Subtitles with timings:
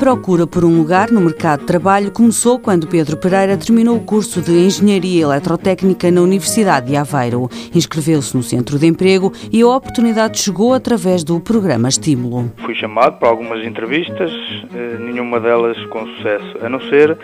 [0.00, 4.40] procura por um lugar no mercado de trabalho começou quando Pedro Pereira terminou o curso
[4.40, 7.48] de Engenharia Eletrotécnica na Universidade de Aveiro.
[7.74, 12.50] Inscreveu-se no Centro de Emprego e a oportunidade chegou através do programa Estímulo.
[12.64, 14.32] Fui chamado para algumas entrevistas,
[14.74, 17.16] eh, nenhuma delas com sucesso, a não ser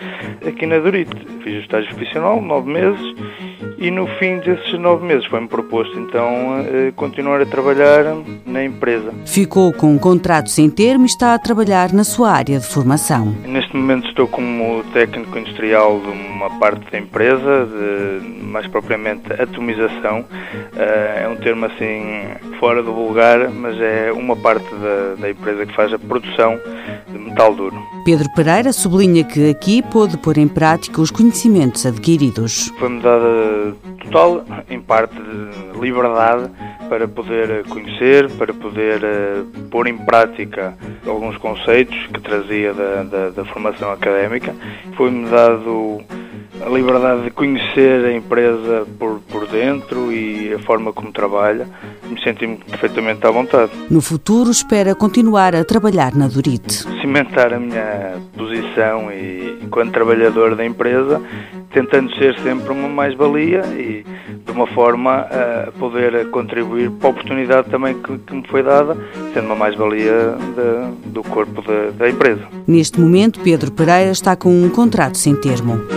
[0.47, 1.17] aqui na Dorite.
[1.43, 3.15] Fiz o estágio profissional, nove meses,
[3.77, 8.03] e no fim desses nove meses foi-me proposto então eh, continuar a trabalhar
[8.45, 9.13] na empresa.
[9.25, 13.35] Ficou com um contrato sem termo e está a trabalhar na sua área de formação.
[13.45, 20.25] Neste momento estou como técnico industrial de uma parte da empresa, de, mais propriamente atomização.
[20.75, 22.23] Eh, é um termo assim
[22.59, 26.59] fora do vulgar, mas é uma parte da, da empresa que faz a produção
[27.07, 27.96] de metal duro.
[28.07, 32.71] Pedro Pereira sublinha que aqui pôde pôr em prática os conhecimentos adquiridos.
[32.79, 36.49] Foi-me dada total, em parte, de liberdade
[36.87, 40.73] para poder conhecer, para poder uh, pôr em prática
[41.05, 44.55] alguns conceitos que trazia da, da, da formação académica.
[44.95, 46.01] Foi-me dado
[46.65, 51.67] a liberdade de conhecer a empresa por, por dentro e a forma como trabalha,
[52.09, 53.71] me senti perfeitamente à vontade.
[53.89, 56.83] No futuro, espera continuar a trabalhar na Durite.
[57.01, 61.21] Cimentar a minha posição e, enquanto trabalhador da empresa,
[61.71, 64.05] tentando ser sempre uma mais-valia e
[64.45, 68.97] de uma forma a poder contribuir para a oportunidade também que, que me foi dada,
[69.33, 70.35] sendo uma mais-valia
[71.05, 72.41] do corpo da, da empresa.
[72.65, 75.96] Neste momento, Pedro Pereira está com um contrato sem termo.